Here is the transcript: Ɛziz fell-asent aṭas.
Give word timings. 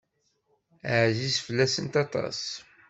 Ɛziz 1.01 1.35
fell-asent 1.45 1.99
aṭas. 2.03 2.41